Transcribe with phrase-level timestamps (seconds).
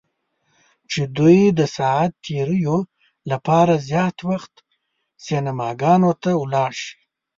[0.91, 2.77] چې دوی د ساعت تیریو
[3.31, 4.53] لپاره زیات وخت
[5.25, 6.99] سینماګانو ته ولاړ شي.